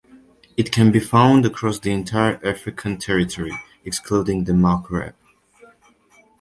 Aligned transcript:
It 0.57 0.71
can 0.71 0.91
be 0.91 0.99
found 0.99 1.45
across 1.45 1.77
the 1.77 1.91
entire 1.91 2.39
African 2.43 2.97
territory, 2.97 3.55
excluding 3.85 4.45
the 4.45 4.51
Maghreb. 4.53 5.13